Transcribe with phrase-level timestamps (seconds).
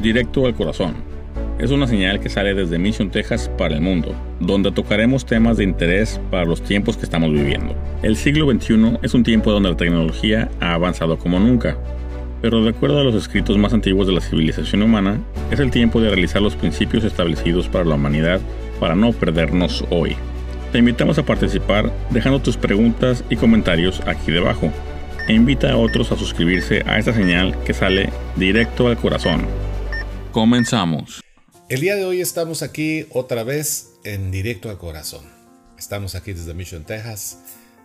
[0.00, 0.94] Directo al Corazón.
[1.58, 5.64] Es una señal que sale desde Mission, Texas para el mundo, donde tocaremos temas de
[5.64, 7.74] interés para los tiempos que estamos viviendo.
[8.02, 11.76] El siglo XXI es un tiempo donde la tecnología ha avanzado como nunca,
[12.40, 15.20] pero de acuerdo a los escritos más antiguos de la civilización humana,
[15.52, 18.40] es el tiempo de realizar los principios establecidos para la humanidad
[18.80, 20.16] para no perdernos hoy.
[20.72, 24.72] Te invitamos a participar dejando tus preguntas y comentarios aquí debajo
[25.28, 29.42] e invita a otros a suscribirse a esta señal que sale directo al corazón.
[30.32, 31.22] Comenzamos.
[31.68, 35.24] El día de hoy estamos aquí otra vez en directo al corazón.
[35.78, 37.38] Estamos aquí desde Mission, Texas,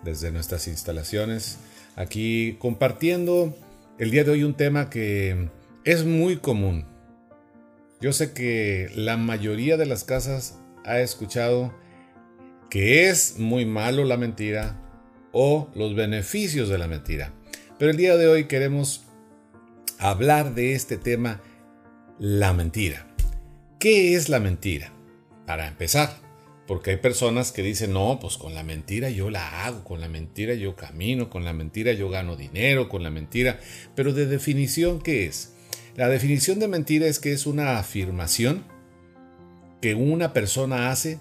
[0.03, 1.57] desde nuestras instalaciones,
[1.97, 3.53] aquí compartiendo
[3.99, 5.49] el día de hoy un tema que
[5.83, 6.85] es muy común.
[7.99, 11.73] Yo sé que la mayoría de las casas ha escuchado
[12.69, 14.79] que es muy malo la mentira,
[15.33, 17.33] o los beneficios de la mentira.
[17.77, 19.03] Pero el día de hoy queremos
[19.99, 21.41] hablar de este tema,
[22.19, 23.05] la mentira.
[23.79, 24.91] ¿Qué es la mentira?
[25.45, 26.17] Para empezar,
[26.65, 30.09] porque hay personas que dicen, no, pues con la mentira yo la hago, con la
[30.09, 33.59] mentira yo camino, con la mentira yo gano dinero, con la mentira.
[33.95, 35.53] Pero de definición, ¿qué es?
[35.95, 38.65] La definición de mentira es que es una afirmación
[39.81, 41.19] que una persona hace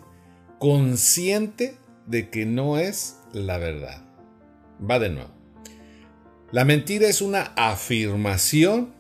[0.59, 4.03] consciente de que no es la verdad.
[4.79, 5.31] Va de nuevo.
[6.53, 8.96] La mentira es una afirmación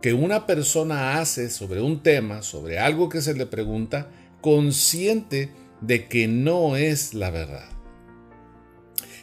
[0.00, 6.08] que una persona hace sobre un tema, sobre algo que se le pregunta, consciente de
[6.08, 7.68] que no es la verdad.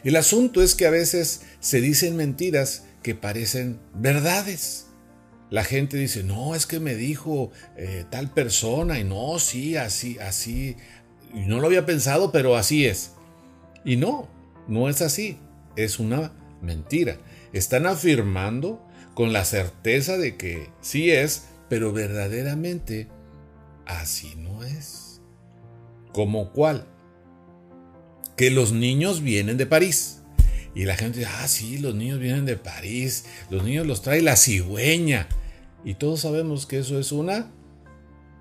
[0.04, 4.86] El asunto es que a veces se dicen mentiras que parecen verdades.
[5.50, 10.18] La gente dice, no, es que me dijo eh, tal persona y no, sí, así,
[10.18, 10.76] así.
[11.32, 13.12] Y no lo había pensado, pero así es.
[13.84, 14.28] Y no,
[14.68, 15.38] no es así
[15.76, 17.18] es una mentira.
[17.52, 18.85] Están afirmando
[19.16, 23.08] con la certeza de que sí es, pero verdaderamente
[23.86, 25.22] así no es.
[26.12, 26.86] ¿Como cuál?
[28.36, 30.20] Que los niños vienen de París.
[30.74, 34.20] Y la gente dice, ah, sí, los niños vienen de París, los niños los trae
[34.20, 35.28] la cigüeña.
[35.82, 37.50] Y todos sabemos que eso es una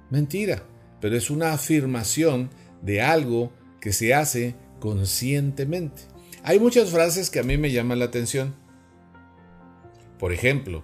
[0.10, 0.66] mentira,
[1.00, 2.50] pero es una afirmación
[2.82, 6.02] de algo que se hace conscientemente.
[6.44, 8.65] Hay muchas frases que a mí me llaman la atención.
[10.20, 10.84] Por ejemplo,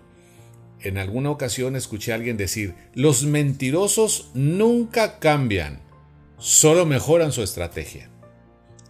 [0.81, 5.81] en alguna ocasión escuché a alguien decir, los mentirosos nunca cambian,
[6.37, 8.09] solo mejoran su estrategia.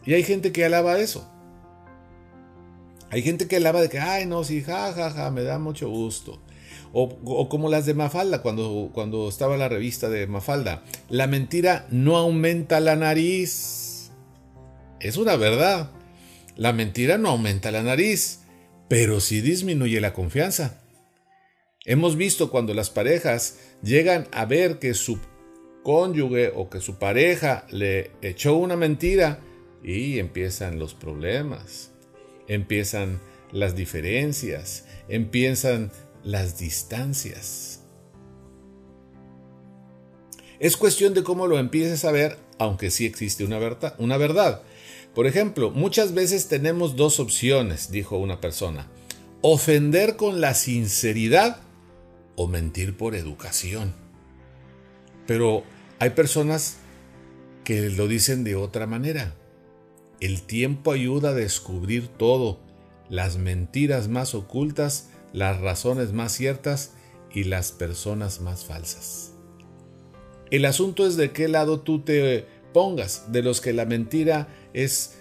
[0.06, 1.30] Y hay gente que alaba eso.
[3.10, 5.90] Hay gente que alaba de que, ay, no, sí, ja, ja, ja, me da mucho
[5.90, 6.42] gusto.
[6.94, 10.84] O, como las de Mafalda, cuando, cuando estaba la revista de Mafalda.
[11.10, 14.12] La mentira no aumenta la nariz.
[15.00, 15.92] Es una verdad.
[16.56, 18.41] La mentira no aumenta la nariz,
[18.92, 20.82] pero sí disminuye la confianza.
[21.86, 25.18] Hemos visto cuando las parejas llegan a ver que su
[25.82, 29.40] cónyuge o que su pareja le echó una mentira
[29.82, 31.92] y empiezan los problemas,
[32.50, 33.22] empiezan
[33.54, 35.90] las diferencias, empiezan
[36.26, 37.86] las distancias.
[40.60, 43.96] Es cuestión de cómo lo empieces a ver, aunque sí existe una verdad.
[44.00, 44.64] Una verdad.
[45.14, 48.88] Por ejemplo, muchas veces tenemos dos opciones, dijo una persona.
[49.42, 51.62] Ofender con la sinceridad
[52.36, 53.94] o mentir por educación.
[55.28, 55.64] Pero
[56.00, 56.78] hay personas
[57.64, 59.36] que lo dicen de otra manera.
[60.20, 62.60] El tiempo ayuda a descubrir todo,
[63.10, 66.94] las mentiras más ocultas, las razones más ciertas
[67.34, 69.34] y las personas más falsas.
[70.52, 75.18] El asunto es de qué lado tú te pongas, de los que la mentira es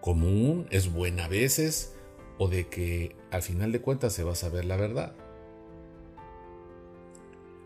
[0.00, 1.94] común, es buena a veces,
[2.38, 5.14] o de que al final de cuentas se va a saber la verdad.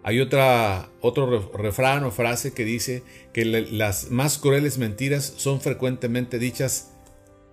[0.03, 3.03] Hay otra, otro refrán o frase que dice
[3.35, 6.95] que las más crueles mentiras son frecuentemente dichas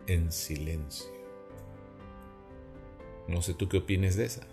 [0.07, 1.07] en silencio.
[3.27, 4.47] No sé tú qué opines de esa.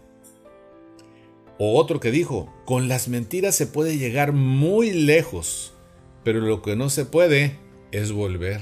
[1.59, 5.74] O otro que dijo, con las mentiras se puede llegar muy lejos,
[6.25, 7.59] pero lo que no se puede
[7.93, 8.61] es volver.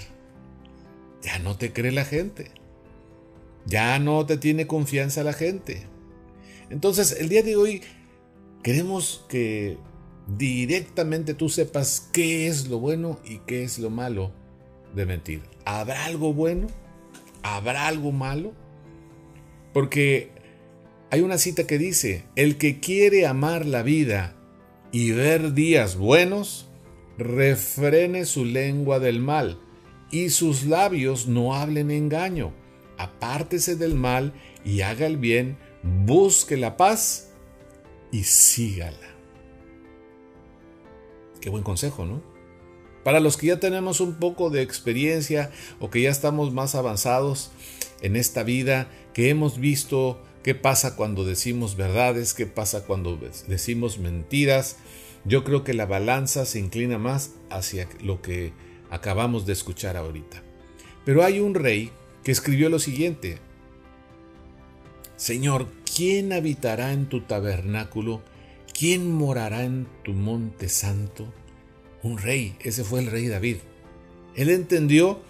[1.22, 2.50] Ya no te cree la gente.
[3.64, 5.86] Ya no te tiene confianza la gente.
[6.68, 7.82] Entonces, el día de hoy
[8.62, 9.78] queremos que
[10.36, 14.32] directamente tú sepas qué es lo bueno y qué es lo malo
[14.94, 15.42] de mentir.
[15.64, 16.66] ¿Habrá algo bueno?
[17.42, 18.52] ¿Habrá algo malo?
[19.72, 20.30] Porque
[21.10, 24.34] hay una cita que dice, el que quiere amar la vida
[24.92, 26.71] y ver días buenos,
[27.18, 29.58] refrene su lengua del mal
[30.10, 32.52] y sus labios no hablen engaño.
[32.98, 34.32] Apártese del mal
[34.64, 37.32] y haga el bien, busque la paz
[38.12, 38.96] y sígala.
[41.40, 42.22] Qué buen consejo, ¿no?
[43.02, 45.50] Para los que ya tenemos un poco de experiencia
[45.80, 47.50] o que ya estamos más avanzados
[48.00, 53.18] en esta vida, que hemos visto qué pasa cuando decimos verdades, qué pasa cuando
[53.48, 54.76] decimos mentiras,
[55.24, 58.52] yo creo que la balanza se inclina más hacia lo que
[58.90, 60.42] acabamos de escuchar ahorita.
[61.04, 61.90] Pero hay un rey
[62.24, 63.38] que escribió lo siguiente,
[65.16, 68.22] Señor, ¿quién habitará en tu tabernáculo?
[68.76, 71.32] ¿Quién morará en tu monte santo?
[72.02, 73.58] Un rey, ese fue el rey David.
[74.34, 75.20] Él entendió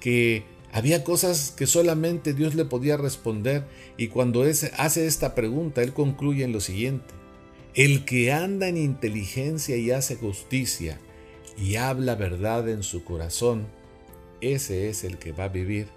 [0.00, 3.66] que había cosas que solamente Dios le podía responder
[3.96, 7.14] y cuando hace esta pregunta, él concluye en lo siguiente.
[7.76, 10.98] El que anda en inteligencia y hace justicia
[11.58, 13.66] y habla verdad en su corazón,
[14.40, 15.88] ese es el que va a vivir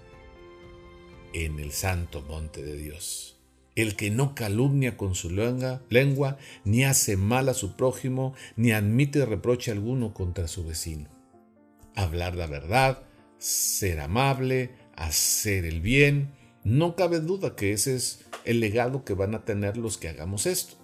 [1.32, 3.38] en el santo monte de Dios.
[3.76, 8.72] El que no calumnia con su lengua, lengua, ni hace mal a su prójimo, ni
[8.72, 11.08] admite reproche alguno contra su vecino.
[11.96, 13.04] Hablar la verdad,
[13.38, 19.34] ser amable, hacer el bien, no cabe duda que ese es el legado que van
[19.34, 20.79] a tener los que hagamos esto.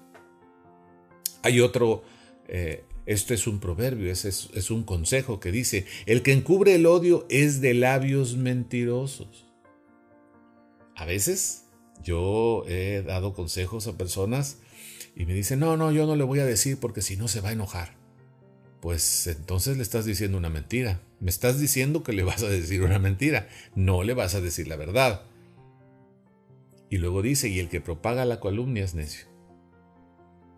[1.46, 2.02] Hay otro,
[2.48, 6.86] eh, esto es un proverbio, es, es un consejo que dice, el que encubre el
[6.86, 9.46] odio es de labios mentirosos.
[10.96, 11.66] A veces
[12.02, 14.58] yo he dado consejos a personas
[15.14, 17.40] y me dicen, no, no, yo no le voy a decir porque si no se
[17.40, 17.94] va a enojar.
[18.80, 21.00] Pues entonces le estás diciendo una mentira.
[21.20, 23.48] Me estás diciendo que le vas a decir una mentira.
[23.76, 25.22] No le vas a decir la verdad.
[26.90, 29.35] Y luego dice, y el que propaga la calumnia es necio.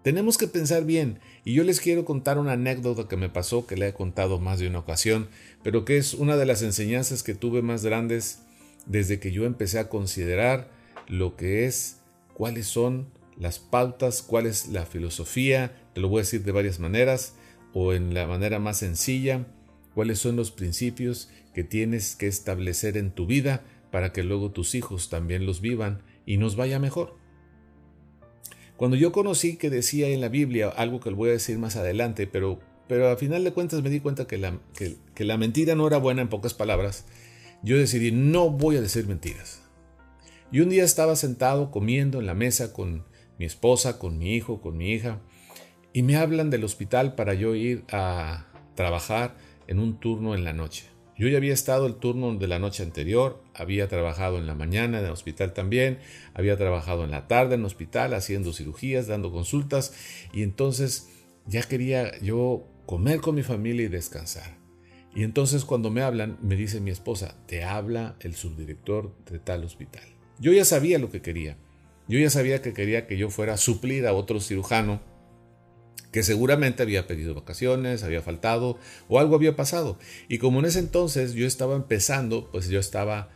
[0.08, 3.76] Tenemos que pensar bien, y yo les quiero contar una anécdota que me pasó, que
[3.76, 5.28] le he contado más de una ocasión,
[5.62, 8.38] pero que es una de las enseñanzas que tuve más grandes
[8.86, 10.70] desde que yo empecé a considerar
[11.08, 11.98] lo que es,
[12.32, 16.78] cuáles son las pautas, cuál es la filosofía, te lo voy a decir de varias
[16.78, 17.34] maneras,
[17.74, 19.46] o en la manera más sencilla,
[19.94, 24.74] cuáles son los principios que tienes que establecer en tu vida para que luego tus
[24.74, 27.17] hijos también los vivan y nos vaya mejor.
[28.78, 31.74] Cuando yo conocí que decía en la Biblia algo que le voy a decir más
[31.74, 35.74] adelante, pero, pero a final de cuentas me di cuenta que la, que, la mentira
[35.74, 37.04] no era buena en pocas palabras,
[37.64, 39.62] yo decidí no voy a decir mentiras.
[40.52, 43.04] Y un día estaba sentado comiendo en la mesa con
[43.36, 45.22] mi esposa, con mi hijo, con mi hija,
[45.92, 48.46] y me hablan del hospital para yo ir a
[48.76, 49.36] trabajar
[49.66, 50.84] en un turno en la noche.
[51.18, 55.00] Yo ya había estado el turno de la noche anterior, había trabajado en la mañana
[55.00, 55.98] en el hospital también,
[56.32, 59.92] había trabajado en la tarde en el hospital haciendo cirugías, dando consultas
[60.32, 61.08] y entonces
[61.44, 64.58] ya quería yo comer con mi familia y descansar.
[65.12, 69.64] Y entonces cuando me hablan, me dice mi esposa, te habla el subdirector de tal
[69.64, 70.04] hospital.
[70.38, 71.56] Yo ya sabía lo que quería.
[72.06, 75.00] Yo ya sabía que quería que yo fuera a suplir a otro cirujano
[76.12, 78.78] que seguramente había pedido vacaciones, había faltado
[79.08, 79.98] o algo había pasado.
[80.28, 83.30] Y como en ese entonces yo estaba empezando, pues yo estaba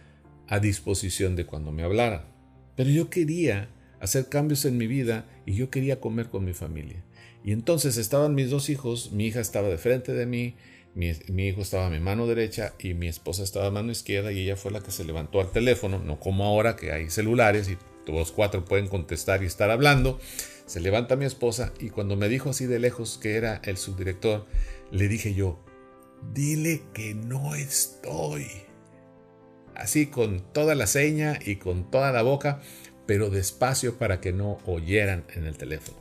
[0.48, 2.28] a disposición de cuando me hablara.
[2.76, 3.68] Pero yo quería
[4.00, 7.04] hacer cambios en mi vida y yo quería comer con mi familia.
[7.44, 10.54] Y entonces estaban mis dos hijos, mi hija estaba de frente de mí,
[10.94, 14.40] mi, hijo estaba a mi mano derecha y mi esposa estaba a mano izquierda y
[14.40, 17.78] ella fue la que se levantó al teléfono, no como ahora que hay celulares y
[18.04, 20.18] todos cuatro pueden contestar y estar hablando,
[20.66, 24.46] se levanta mi esposa y cuando me dijo así de lejos que era el subdirector,
[24.90, 25.58] le dije yo,
[26.32, 28.46] dile que no estoy.
[29.74, 32.60] Así con toda la seña y con toda la boca,
[33.06, 35.98] pero despacio para que no oyeran en el teléfono.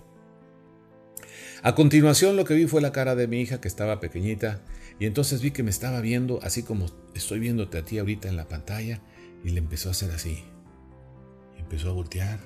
[1.64, 4.62] A continuación lo que vi fue la cara de mi hija que estaba pequeñita
[5.00, 8.36] y entonces vi que me estaba viendo así como estoy viéndote a ti ahorita en
[8.36, 9.02] la pantalla
[9.44, 10.44] y le empezó a hacer así.
[11.72, 12.38] Empezó a voltear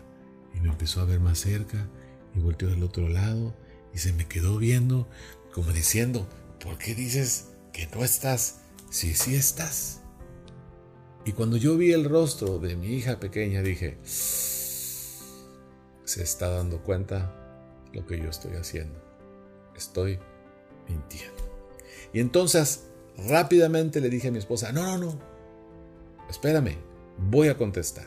[0.54, 1.90] y me empezó a ver más cerca
[2.36, 3.56] y volteó del otro lado
[3.92, 5.08] y se me quedó viendo
[5.52, 6.30] como diciendo,
[6.64, 8.60] ¿por qué dices que no estás
[8.92, 10.02] si sí estás?
[11.26, 15.24] Y cuando yo vi el rostro de mi hija pequeña dije, se
[16.06, 17.34] está dando cuenta
[17.94, 19.02] lo que yo estoy haciendo.
[19.76, 20.20] Estoy
[20.88, 21.44] mintiendo.
[22.14, 22.92] Y entonces
[23.28, 25.20] rápidamente le dije a mi esposa, no, no, no,
[26.30, 26.78] espérame,
[27.18, 28.06] voy a contestar.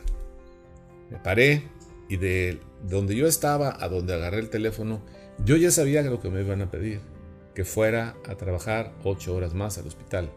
[1.09, 1.63] Me paré
[2.07, 5.01] y de donde yo estaba a donde agarré el teléfono,
[5.45, 7.01] yo ya sabía lo que me iban a pedir,
[7.53, 10.31] que fuera a trabajar ocho horas más al hospital.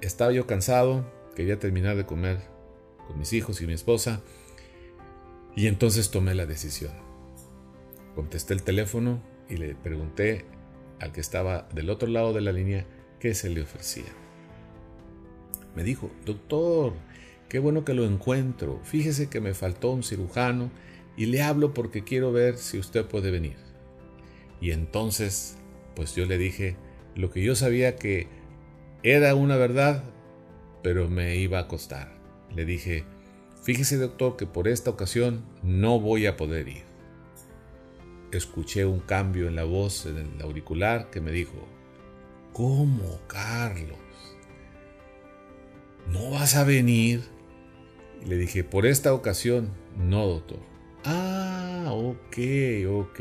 [0.00, 2.38] Estaba yo cansado, quería terminar de comer
[3.06, 4.22] con mis hijos y mi esposa,
[5.56, 6.92] y entonces tomé la decisión.
[8.14, 10.44] Contesté el teléfono y le pregunté
[11.00, 12.86] al que estaba del otro lado de la línea
[13.18, 14.12] qué se le ofrecía.
[15.74, 16.92] Me dijo, doctor,
[17.48, 18.80] qué bueno que lo encuentro.
[18.84, 20.70] Fíjese que me faltó un cirujano
[21.16, 23.56] y le hablo porque quiero ver si usted puede venir.
[24.60, 25.56] Y entonces,
[25.94, 26.76] pues yo le dije,
[27.14, 28.28] lo que yo sabía que
[29.02, 30.04] era una verdad,
[30.82, 32.18] pero me iba a costar.
[32.54, 33.04] Le dije,
[33.62, 36.84] fíjese doctor que por esta ocasión no voy a poder ir.
[38.32, 41.68] Escuché un cambio en la voz en el auricular que me dijo,
[42.52, 43.98] ¿cómo Carlos?
[46.10, 47.33] ¿No vas a venir?
[48.26, 50.60] Le dije, por esta ocasión, no doctor.
[51.04, 52.38] Ah, ok,
[52.88, 53.20] ok.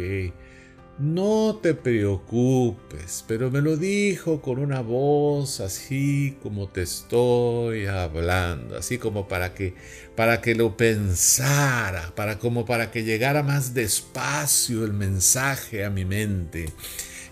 [0.99, 8.77] No te preocupes, pero me lo dijo con una voz así como te estoy hablando,
[8.77, 9.73] así como para que
[10.15, 16.05] para que lo pensara, para como para que llegara más despacio el mensaje a mi
[16.05, 16.67] mente.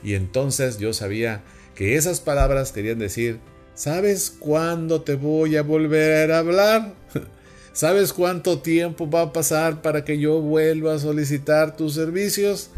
[0.04, 1.44] Y entonces yo sabía
[1.76, 3.40] que esas palabras querían decir,
[3.76, 6.96] ¿sabes cuándo te voy a volver a hablar?
[7.74, 12.72] ¿Sabes cuánto tiempo va a pasar para que yo vuelva a solicitar tus servicios?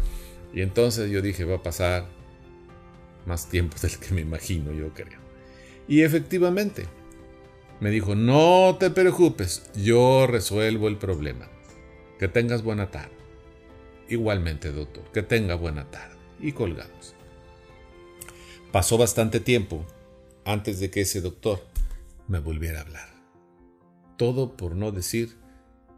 [0.52, 2.06] Y entonces yo dije, va a pasar
[3.26, 5.18] más tiempo del que me imagino, yo creo.
[5.88, 6.86] Y efectivamente,
[7.80, 11.48] me dijo, no te preocupes, yo resuelvo el problema.
[12.18, 13.10] Que tengas buena tarde.
[14.08, 16.14] Igualmente, doctor, que tenga buena tarde.
[16.40, 17.16] Y colgamos.
[18.70, 19.84] Pasó bastante tiempo
[20.44, 21.60] antes de que ese doctor
[22.28, 23.13] me volviera a hablar.
[24.16, 25.36] Todo por no decir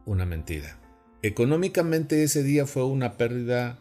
[0.04, 0.78] una mentira.
[1.22, 3.78] Económicamente ese día fue una pérdida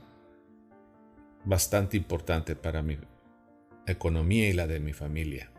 [1.45, 2.97] bastante importante para mi
[3.87, 5.51] economía y la de mi familia.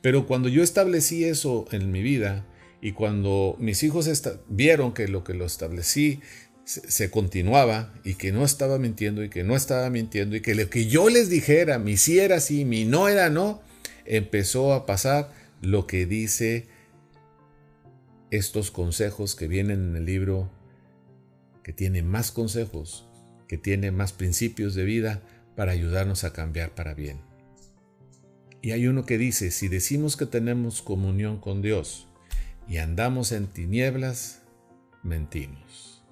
[0.00, 2.46] Pero cuando yo establecí eso en mi vida
[2.80, 4.08] y cuando mis hijos
[4.48, 6.20] vieron que lo que lo establecí
[6.64, 10.68] se, continuaba y que no estaba mintiendo y que no estaba mintiendo y que lo
[10.68, 13.62] que yo les dijera, mi sí era sí, mi no era no,
[14.04, 15.32] empezó a pasar
[15.62, 16.66] lo que dice
[18.30, 20.50] estos consejos que vienen en el libro,
[21.62, 23.08] que tiene más consejos
[23.48, 25.22] que tiene más principios de vida
[25.56, 27.18] para ayudarnos a cambiar para bien.
[28.60, 32.06] Y hay uno que dice, si decimos que tenemos comunión con Dios
[32.68, 34.42] y andamos en tinieblas,
[35.02, 36.04] mentimos.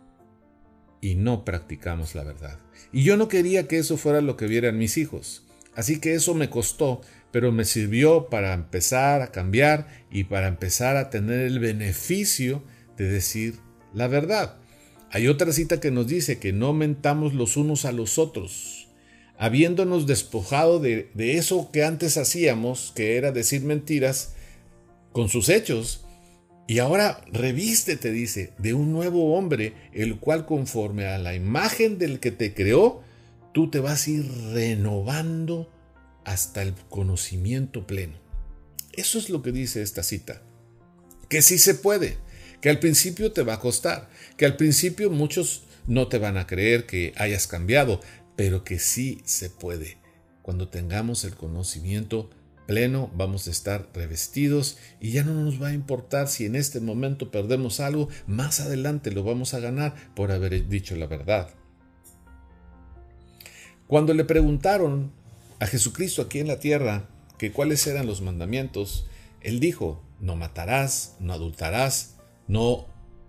[1.01, 2.59] Y no practicamos la verdad.
[2.93, 5.45] Y yo no quería que eso fuera lo que vieran mis hijos.
[5.75, 7.03] Así que eso me costó,
[7.37, 12.63] pero me sirvió para empezar a cambiar y para empezar a tener el beneficio
[12.97, 13.57] de decir
[13.93, 14.57] la verdad.
[15.11, 18.89] Hay otra cita que nos dice que no mentamos los unos a los otros,
[19.37, 24.33] habiéndonos despojado de, eso que antes hacíamos, que era decir mentiras,
[25.13, 26.07] con sus hechos.
[26.67, 31.99] Y ahora reviste, te dice, de un nuevo hombre, el cual conforme a la imagen
[31.99, 33.03] del que te creó,
[33.53, 35.76] tú te vas a ir renovando
[36.27, 38.19] hasta el conocimiento pleno.
[38.93, 40.43] Eso es lo que dice esta cita.
[41.31, 42.19] Que sí se puede,
[42.61, 46.47] que al principio te va a costar, que al principio muchos no te van a
[46.47, 48.01] creer que hayas cambiado,
[48.35, 49.99] pero que sí se puede.
[50.43, 52.29] Cuando tengamos el conocimiento
[52.67, 56.81] pleno, vamos a estar revestidos y ya no nos va a importar si en este
[56.81, 61.51] momento perdemos algo, más adelante lo vamos a ganar por haber dicho la verdad.
[63.87, 65.13] Cuando le preguntaron
[65.59, 67.09] a Jesucristo aquí en la tierra
[67.39, 69.07] que cuáles eran los mandamientos,
[69.41, 72.17] él dijo, no matarás, no adultarás,
[72.49, 72.87] no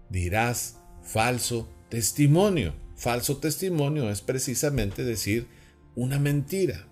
[0.10, 2.74] dirás falso testimonio.
[2.96, 5.48] Falso testimonio es precisamente decir
[5.96, 6.88] una mentira.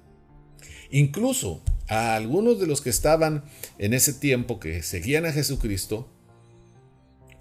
[0.92, 3.44] Incluso a algunos de los que estaban
[3.78, 6.12] en ese tiempo que seguían a Jesucristo,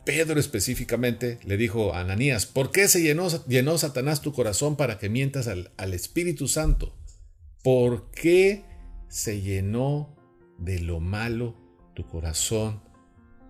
[0.05, 5.09] Pedro específicamente le dijo a Ananías, ¿por qué se llenó, Satanás tu corazón para que
[5.09, 6.95] mientas al Espíritu Santo?
[7.65, 8.63] ¿Por qué
[9.09, 10.15] se llenó
[10.59, 11.57] de lo malo
[11.95, 12.83] tu corazón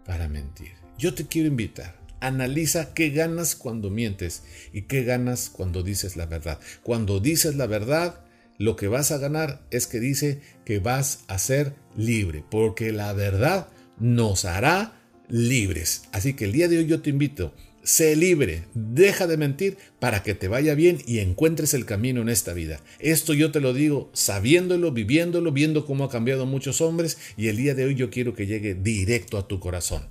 [0.06, 0.71] para mentir?
[0.97, 2.00] Yo te quiero invitar.
[2.21, 6.61] Analiza qué ganas cuando mientes y qué ganas cuando dices la verdad.
[6.85, 8.25] Cuando dices la verdad,
[8.56, 13.12] lo que vas a ganar es que dice que vas a ser libre, porque la
[13.14, 13.66] verdad
[13.99, 14.92] nos hará
[15.28, 16.04] libres.
[16.12, 17.52] Así que el día de hoy yo te invito,
[17.84, 22.28] sé libre, deja de mentir para que te vaya bien y encuentres el camino en
[22.28, 22.80] esta vida.
[22.98, 27.56] Esto yo te lo digo sabiéndolo, viviéndolo, viendo cómo ha cambiado muchos hombres y el
[27.56, 30.02] día de hoy yo quiero que llegue directo a tu corazón.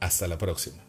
[0.00, 0.87] Hasta la próxima.